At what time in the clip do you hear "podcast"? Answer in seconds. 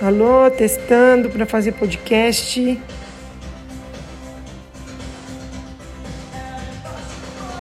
1.72-2.78